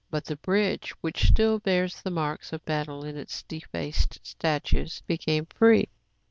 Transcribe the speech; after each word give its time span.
But 0.09 0.25
the 0.25 0.35
bridge, 0.35 0.95
which 1.01 1.27
still 1.27 1.59
bears 1.59 2.01
the 2.01 2.09
marks 2.09 2.51
of 2.51 2.65
battle 2.65 3.03
in 3.03 3.15
its 3.15 3.43
defaced 3.43 4.17
statues, 4.23 5.03
became 5.05 5.45
free. 5.45 5.89